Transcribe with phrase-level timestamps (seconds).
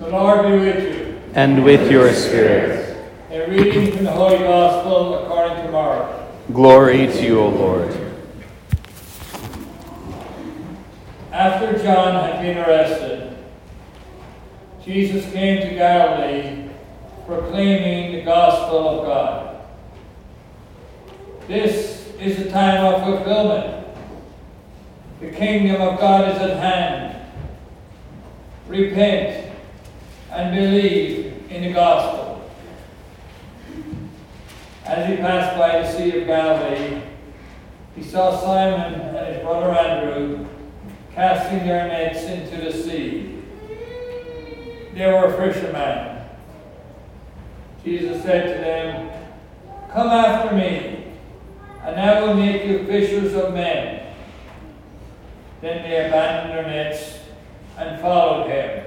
[0.00, 1.20] The Lord be with you.
[1.34, 2.96] And with your spirit.
[3.30, 6.10] A reading from the Holy Gospel according to Mark.
[6.54, 8.14] Glory to you, O Lord.
[11.30, 13.36] After John had been arrested,
[14.82, 16.70] Jesus came to Galilee
[17.26, 19.66] proclaiming the gospel of God.
[21.46, 23.86] This is the time of fulfillment.
[25.20, 27.32] The kingdom of God is at hand.
[28.66, 29.49] Repent
[30.30, 32.50] and believe in the gospel.
[34.84, 37.02] As he passed by the Sea of Galilee,
[37.96, 40.46] he saw Simon and his brother Andrew
[41.14, 43.42] casting their nets into the sea.
[44.94, 46.24] They were fishermen.
[47.84, 49.10] Jesus said to them,
[49.92, 51.12] Come after me,
[51.84, 54.14] and I will make you fishers of men.
[55.60, 57.18] Then they abandoned their nets
[57.76, 58.79] and followed him.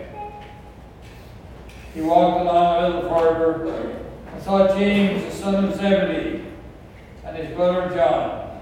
[1.93, 3.99] He walked along a little further
[4.31, 6.43] and saw James, the son of Zebedee,
[7.23, 8.61] and his brother John.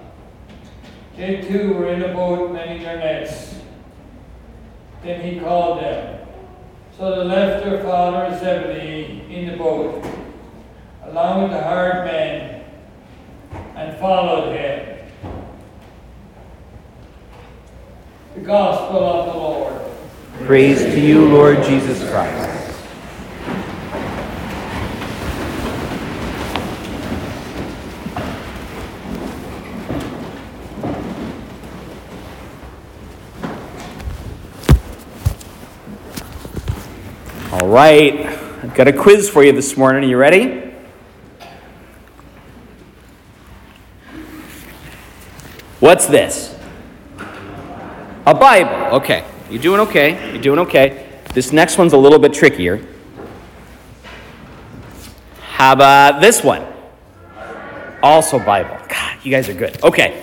[1.16, 3.56] They too were in a boat mending their nets.
[5.04, 6.28] Then he called them.
[6.98, 10.06] So they left their father Zebedee in the boat,
[11.06, 12.66] along with the hired men,
[13.76, 14.98] and followed him.
[18.36, 19.82] The Gospel of the Lord.
[20.46, 22.61] Praise to you, Lord Jesus Christ.
[37.72, 40.04] Right, I've got a quiz for you this morning.
[40.04, 40.74] Are you ready?
[45.80, 46.54] What's this?
[48.26, 48.98] A Bible.
[48.98, 49.26] Okay.
[49.50, 50.32] You're doing okay.
[50.34, 51.08] You're doing okay.
[51.34, 52.86] This next one's a little bit trickier.
[55.40, 56.66] How about this one?
[58.04, 58.78] Also Bible.
[58.90, 59.82] God, you guys are good.
[59.82, 60.22] Okay.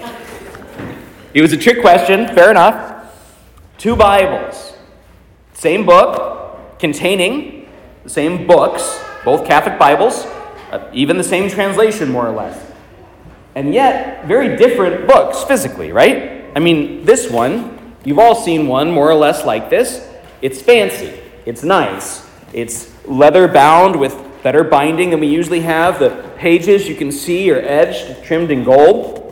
[1.32, 2.28] It was a trick question.
[2.28, 3.10] Fair enough.
[3.78, 4.74] Two Bibles.
[5.54, 6.27] Same book,
[6.78, 7.68] containing
[8.04, 10.24] the same books, both Catholic Bibles,
[10.70, 12.72] uh, even the same translation, more or less.
[13.54, 16.44] And yet, very different books physically, right?
[16.54, 20.08] I mean, this one, you've all seen one more or less like this.
[20.42, 25.98] It's fancy, it's nice, it's leather bound with better binding than we usually have.
[25.98, 29.24] The pages you can see are edged, trimmed in gold.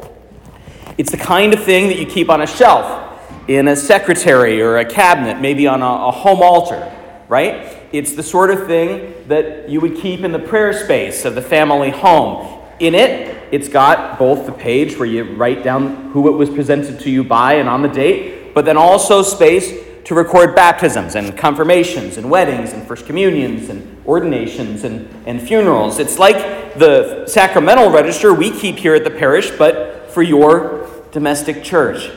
[0.98, 3.04] It's the kind of thing that you keep on a shelf
[3.48, 6.92] in a secretary or a cabinet, maybe on a, a home altar,
[7.28, 7.78] right?
[7.92, 11.42] It's the sort of thing that you would keep in the prayer space of the
[11.42, 12.62] family home.
[12.78, 17.00] In it, it's got both the page where you write down who it was presented
[17.00, 19.72] to you by and on the date, but then also space
[20.04, 25.98] to record baptisms and confirmations and weddings and first communions and ordinations and, and funerals.
[25.98, 26.36] It's like
[26.78, 32.10] the sacramental register we keep here at the parish, but for your domestic church.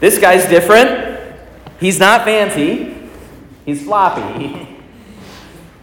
[0.00, 1.11] This guy's different.
[1.82, 2.94] He's not fancy,
[3.66, 4.68] he's floppy.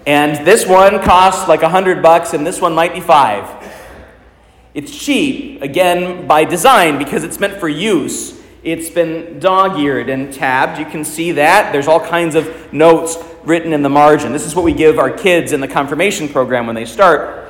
[0.08, 3.46] And this one costs like a hundred bucks, and this one might be five.
[4.74, 8.42] It's cheap, again, by design, because it's meant for use.
[8.64, 10.80] It's been dog eared and tabbed.
[10.80, 11.74] You can see that.
[11.74, 14.32] There's all kinds of notes written in the margin.
[14.32, 17.49] This is what we give our kids in the confirmation program when they start.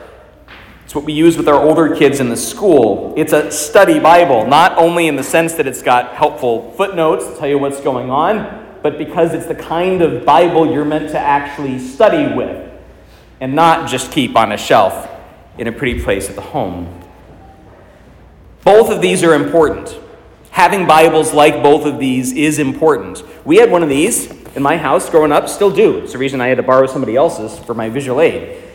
[0.90, 3.14] It's what we use with our older kids in the school.
[3.16, 7.36] It's a study Bible, not only in the sense that it's got helpful footnotes to
[7.36, 11.20] tell you what's going on, but because it's the kind of Bible you're meant to
[11.20, 12.74] actually study with
[13.40, 15.08] and not just keep on a shelf
[15.60, 17.04] in a pretty place at the home.
[18.64, 19.96] Both of these are important.
[20.50, 23.22] Having Bibles like both of these is important.
[23.46, 26.00] We had one of these in my house growing up, still do.
[26.00, 28.69] It's the reason I had to borrow somebody else's for my visual aid.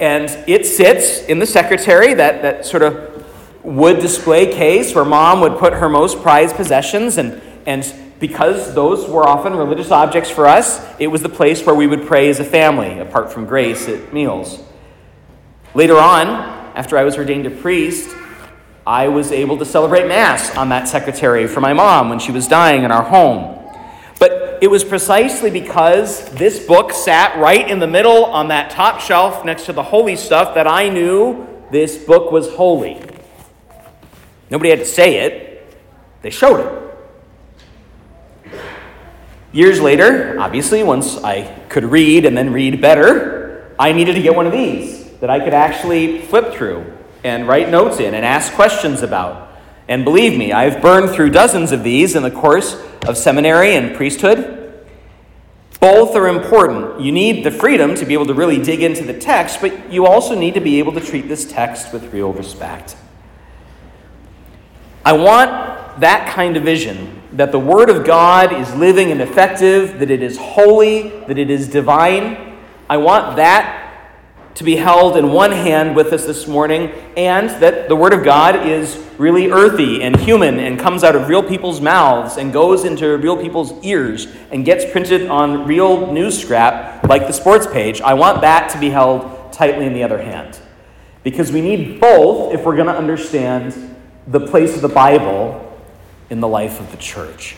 [0.00, 3.26] And it sits in the secretary, that, that sort of
[3.64, 7.84] wood display case where mom would put her most prized possessions and, and
[8.20, 12.06] because those were often religious objects for us, it was the place where we would
[12.06, 14.62] pray as a family, apart from grace at meals.
[15.74, 16.28] Later on,
[16.74, 18.14] after I was ordained a priest,
[18.86, 22.48] I was able to celebrate Mass on that secretary for my mom when she was
[22.48, 23.57] dying in our home.
[24.60, 29.44] It was precisely because this book sat right in the middle on that top shelf
[29.44, 33.00] next to the holy stuff that I knew this book was holy.
[34.50, 35.76] Nobody had to say it,
[36.22, 38.52] they showed it.
[39.52, 44.34] Years later, obviously, once I could read and then read better, I needed to get
[44.34, 46.84] one of these that I could actually flip through
[47.22, 49.56] and write notes in and ask questions about.
[49.86, 52.76] And believe me, I've burned through dozens of these in the course
[53.06, 54.54] of seminary and priesthood.
[55.80, 57.00] Both are important.
[57.00, 60.06] You need the freedom to be able to really dig into the text, but you
[60.06, 62.96] also need to be able to treat this text with real respect.
[65.04, 69.98] I want that kind of vision that the Word of God is living and effective,
[70.00, 72.56] that it is holy, that it is divine.
[72.90, 73.87] I want that
[74.58, 78.24] to be held in one hand with us this morning, and that the Word of
[78.24, 82.84] God is really earthy and human and comes out of real people's mouths and goes
[82.84, 88.00] into real people's ears and gets printed on real news scrap like the sports page.
[88.00, 90.58] I want that to be held tightly in the other hand.
[91.22, 93.94] Because we need both if we're going to understand
[94.26, 95.80] the place of the Bible
[96.30, 97.54] in the life of the church.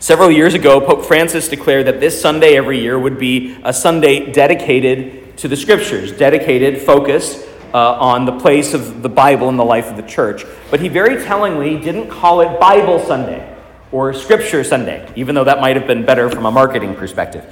[0.00, 4.32] Several years ago, Pope Francis declared that this Sunday every year would be a Sunday
[4.32, 9.64] dedicated to the Scriptures, dedicated, focused uh, on the place of the Bible in the
[9.64, 10.44] life of the church.
[10.70, 13.56] But he very tellingly didn't call it Bible Sunday
[13.90, 17.44] or Scripture Sunday, even though that might have been better from a marketing perspective.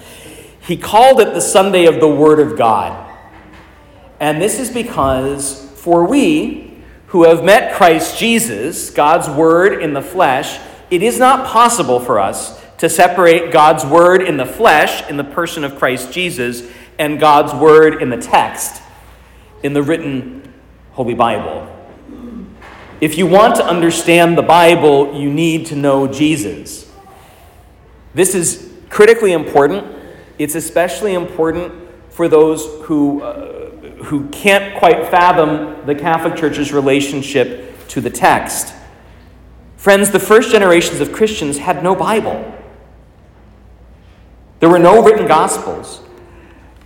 [0.60, 3.06] He called it the Sunday of the Word of God.
[4.20, 6.76] And this is because for we
[7.06, 12.18] who have met Christ Jesus, God's Word in the flesh, it is not possible for
[12.18, 17.20] us to separate God's Word in the flesh, in the person of Christ Jesus, and
[17.20, 18.82] God's Word in the text
[19.62, 20.52] in the written
[20.92, 21.74] Holy Bible.
[23.00, 26.90] If you want to understand the Bible, you need to know Jesus.
[28.14, 29.86] This is critically important.
[30.38, 31.72] It's especially important
[32.10, 33.70] for those who, uh,
[34.04, 38.74] who can't quite fathom the Catholic Church's relationship to the text.
[39.76, 42.52] Friends, the first generations of Christians had no Bible.
[44.58, 46.00] There were no written Gospels.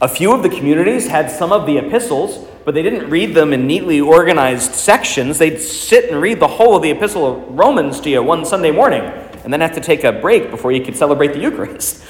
[0.03, 3.53] A few of the communities had some of the epistles, but they didn't read them
[3.53, 5.39] in neatly organized sections.
[5.39, 8.73] They'd sit and read the whole of the Epistle of Romans to you one Sunday
[8.73, 9.03] morning,
[9.45, 12.03] and then have to take a break before you could celebrate the Eucharist.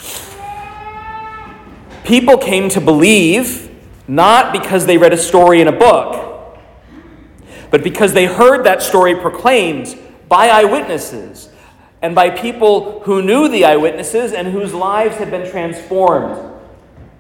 [2.03, 3.71] People came to believe
[4.09, 6.59] not because they read a story in a book,
[7.71, 9.99] but because they heard that story proclaimed
[10.31, 11.51] by eyewitnesses
[12.01, 16.52] and by people who knew the eyewitnesses and whose lives had been transformed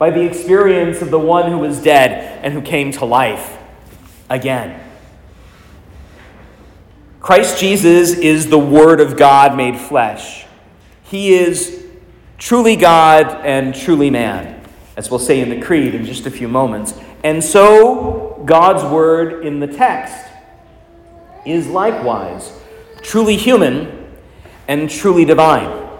[0.03, 3.57] by the experience of the one who was dead and who came to life
[4.29, 4.83] again.
[7.21, 10.45] Christ Jesus is the Word of God made flesh.
[11.05, 11.87] He is
[12.37, 14.65] truly God and truly man,
[14.97, 16.95] as we'll say in the Creed in just a few moments.
[17.23, 20.17] And so, God's Word in the text
[21.47, 22.51] is likewise
[23.03, 24.11] truly human
[24.67, 25.91] and truly divine.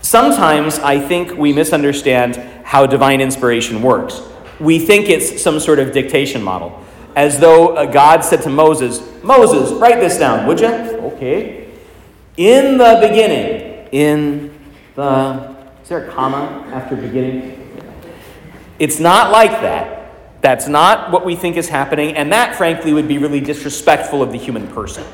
[0.00, 4.20] Sometimes I think we misunderstand how divine inspiration works.
[4.58, 9.00] We think it's some sort of dictation model, as though uh, God said to Moses,
[9.22, 10.66] Moses, write this down, would you?
[10.66, 11.70] Okay.
[12.36, 14.52] In the beginning, in
[14.96, 15.54] the.
[15.80, 17.52] Is there a comma after beginning?
[18.80, 20.10] It's not like that.
[20.40, 24.32] That's not what we think is happening, and that, frankly, would be really disrespectful of
[24.32, 25.04] the human person.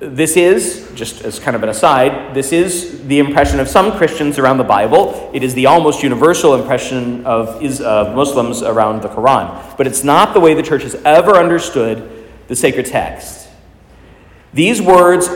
[0.00, 4.38] This is, just as kind of an aside, this is the impression of some Christians
[4.38, 5.28] around the Bible.
[5.34, 7.60] It is the almost universal impression of,
[8.14, 9.76] Muslims around the Quran.
[9.76, 13.48] But it's not the way the church has ever understood the sacred text.
[14.54, 15.28] These words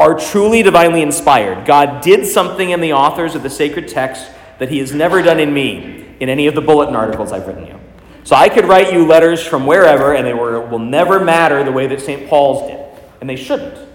[0.00, 1.64] are truly divinely inspired.
[1.64, 5.38] God did something in the authors of the sacred text that He has never done
[5.38, 7.78] in me in any of the bulletin articles I've written you.
[8.24, 11.72] So I could write you letters from wherever, and they were, will never matter the
[11.72, 12.28] way that St.
[12.28, 12.84] Paul's did.
[13.20, 13.87] And they shouldn't.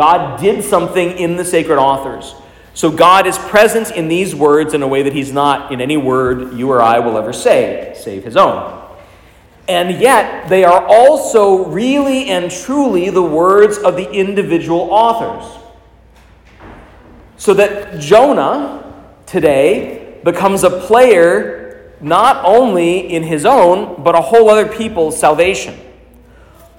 [0.00, 2.34] God did something in the sacred authors.
[2.72, 5.98] So God is present in these words in a way that He's not in any
[5.98, 8.82] word you or I will ever say, save His own.
[9.68, 15.62] And yet, they are also really and truly the words of the individual authors.
[17.36, 24.48] So that Jonah today becomes a player not only in his own, but a whole
[24.48, 25.78] other people's salvation.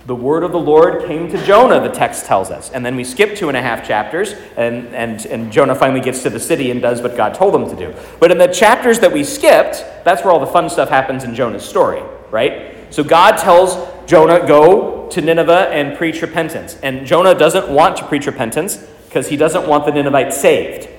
[0.07, 2.71] The word of the Lord came to Jonah, the text tells us.
[2.71, 6.23] And then we skip two and a half chapters, and, and, and Jonah finally gets
[6.23, 7.93] to the city and does what God told him to do.
[8.19, 11.35] But in the chapters that we skipped, that's where all the fun stuff happens in
[11.35, 12.75] Jonah's story, right?
[12.89, 13.77] So God tells
[14.09, 16.77] Jonah, go to Nineveh and preach repentance.
[16.81, 20.89] And Jonah doesn't want to preach repentance because he doesn't want the Ninevites saved.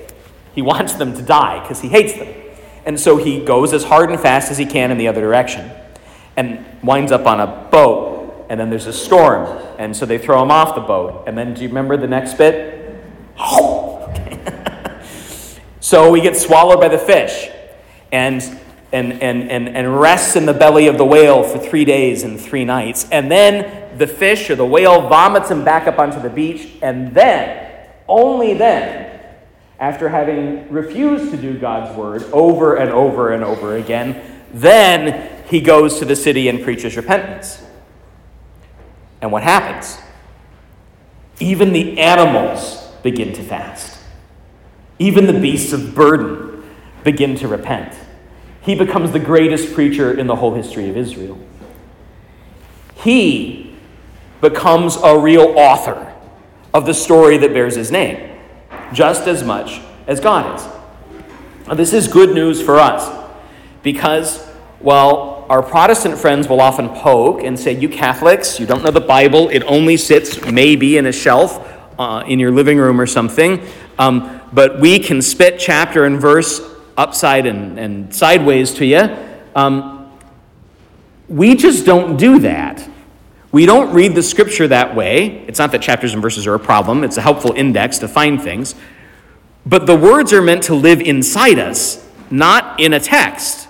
[0.55, 2.33] He wants them to die because he hates them.
[2.85, 5.71] And so he goes as hard and fast as he can in the other direction
[6.35, 8.12] and winds up on a boat
[8.49, 9.45] and then there's a storm,
[9.77, 11.23] and so they throw him off the boat.
[11.27, 12.95] And then do you remember the next bit?
[15.79, 17.49] so we get swallowed by the fish
[18.11, 18.41] and,
[18.91, 22.39] and, and, and, and rests in the belly of the whale for three days and
[22.39, 23.07] three nights.
[23.11, 27.13] And then the fish or the whale vomits him back up onto the beach, and
[27.13, 29.19] then, only then,
[29.79, 34.21] after having refused to do God's word over and over and over again,
[34.53, 37.62] then he goes to the city and preaches repentance.
[39.23, 39.97] And what happens?
[41.39, 43.97] Even the animals begin to fast.
[44.99, 46.61] Even the beasts of burden
[47.05, 47.95] begin to repent.
[48.61, 51.39] He becomes the greatest preacher in the whole history of Israel.
[52.95, 53.73] He
[54.41, 56.13] becomes a real author
[56.73, 58.37] of the story that bears his name,
[58.91, 60.67] just as much as God is.
[61.65, 63.09] Now, this is good news for us
[63.83, 64.45] because,
[64.81, 69.01] well, our Protestant friends will often poke and say, You Catholics, you don't know the
[69.01, 71.69] Bible, it only sits maybe in a shelf
[71.99, 73.65] uh, in your living room or something.
[73.97, 76.61] Um, but we can spit chapter and verse
[76.97, 79.17] upside and, and sideways to you.
[79.55, 80.11] Um,
[81.27, 82.87] we just don't do that.
[83.51, 85.45] We don't read the scripture that way.
[85.47, 88.41] It's not that chapters and verses are a problem, it's a helpful index to find
[88.41, 88.75] things.
[89.65, 93.62] But the words are meant to live inside us, not in a text.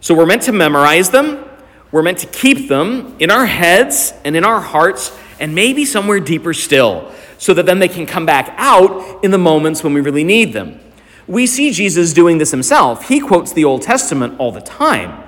[0.00, 1.44] So we're meant to memorize them,
[1.90, 6.20] we're meant to keep them in our heads and in our hearts, and maybe somewhere
[6.20, 10.00] deeper still, so that then they can come back out in the moments when we
[10.00, 10.80] really need them.
[11.26, 13.08] We see Jesus doing this himself.
[13.08, 15.24] He quotes the Old Testament all the time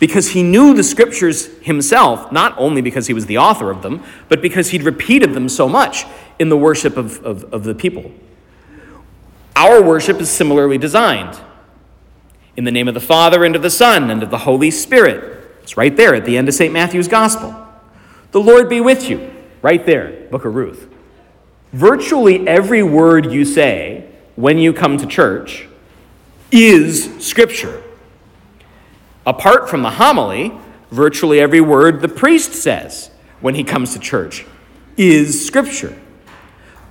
[0.00, 4.02] because he knew the scriptures himself, not only because he was the author of them,
[4.28, 6.04] but because he'd repeated them so much
[6.38, 8.12] in the worship of, of, of the people.
[9.56, 11.40] Our worship is similarly designed.
[12.58, 15.60] In the name of the Father, and of the Son, and of the Holy Spirit.
[15.62, 16.72] It's right there at the end of St.
[16.72, 17.54] Matthew's Gospel.
[18.32, 19.30] The Lord be with you.
[19.62, 20.92] Right there, Book of Ruth.
[21.72, 25.68] Virtually every word you say when you come to church
[26.50, 27.80] is Scripture.
[29.24, 30.50] Apart from the homily,
[30.90, 34.44] virtually every word the priest says when he comes to church
[34.96, 35.96] is Scripture.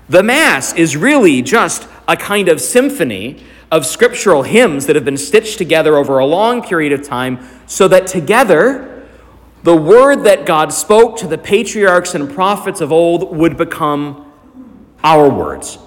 [0.08, 5.18] The Mass is really just a kind of symphony of scriptural hymns that have been
[5.18, 9.06] stitched together over a long period of time so that together
[9.64, 14.32] the word that God spoke to the patriarchs and prophets of old would become
[15.04, 15.78] our words.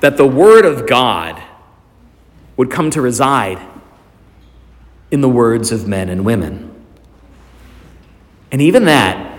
[0.00, 1.40] That the word of God
[2.56, 3.60] would come to reside
[5.10, 6.70] in the words of men and women.
[8.50, 9.38] And even that,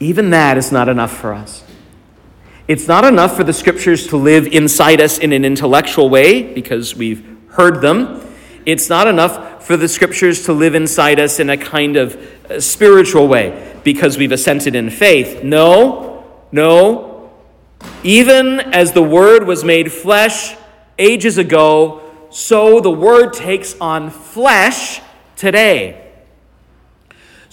[0.00, 1.64] even that is not enough for us.
[2.68, 6.96] It's not enough for the scriptures to live inside us in an intellectual way because
[6.96, 8.20] we've heard them.
[8.64, 12.16] It's not enough for the scriptures to live inside us in a kind of
[12.50, 15.44] uh, spiritual way because we've assented in faith.
[15.44, 17.30] No, no.
[18.02, 20.56] Even as the Word was made flesh
[20.98, 25.00] ages ago, so the Word takes on flesh
[25.36, 26.05] today.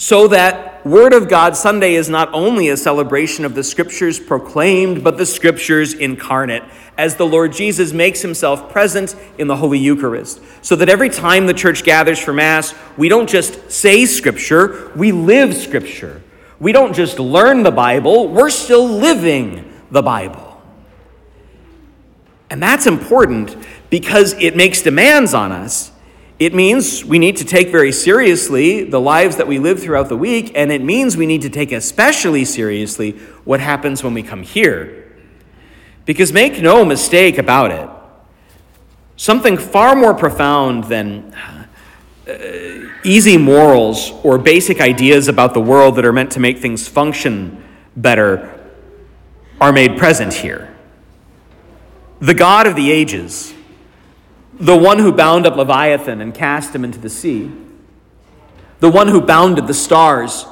[0.03, 5.01] So that Word of God Sunday is not only a celebration of the Scriptures proclaimed,
[5.01, 6.61] but the Scriptures incarnate,
[6.97, 10.41] as the Lord Jesus makes himself present in the Holy Eucharist.
[10.61, 15.13] So that every time the church gathers for Mass, we don't just say Scripture, we
[15.13, 16.21] live Scripture.
[16.59, 20.61] We don't just learn the Bible, we're still living the Bible.
[22.49, 23.55] And that's important
[23.89, 25.92] because it makes demands on us.
[26.43, 30.17] It means we need to take very seriously the lives that we live throughout the
[30.17, 33.11] week, and it means we need to take especially seriously
[33.45, 35.09] what happens when we come here.
[36.03, 37.89] Because make no mistake about it,
[39.15, 46.03] something far more profound than uh, easy morals or basic ideas about the world that
[46.03, 47.63] are meant to make things function
[47.95, 48.69] better
[49.61, 50.75] are made present here.
[52.19, 53.52] The God of the ages,
[54.59, 57.51] the one who bound up Leviathan and cast him into the sea,
[58.79, 60.45] the one who bounded the stars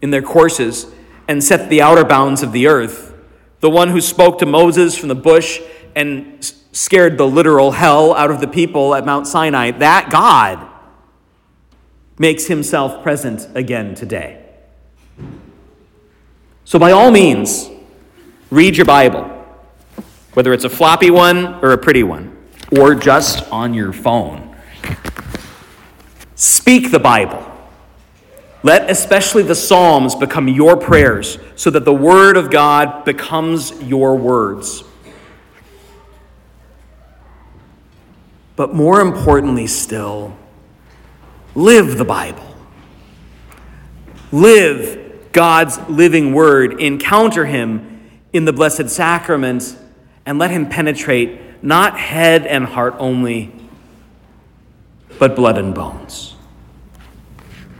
[0.00, 0.86] in their courses
[1.26, 3.14] and set the outer bounds of the earth,
[3.60, 5.60] the one who spoke to Moses from the bush
[5.96, 10.68] and scared the literal hell out of the people at Mount Sinai, that God
[12.18, 14.40] makes himself present again today.
[16.64, 17.70] So, by all means,
[18.50, 19.24] read your Bible,
[20.34, 22.33] whether it's a floppy one or a pretty one
[22.78, 24.56] or just on your phone.
[26.34, 27.50] Speak the Bible.
[28.62, 34.16] Let especially the Psalms become your prayers so that the Word of God becomes your
[34.16, 34.82] words.
[38.56, 40.36] But more importantly, still,
[41.54, 42.54] live the Bible.
[44.32, 46.80] Live God's living Word.
[46.80, 48.00] Encounter Him
[48.32, 49.76] in the Blessed Sacrament
[50.24, 53.52] and let Him penetrate not head and heart only,
[55.18, 56.33] but blood and bones.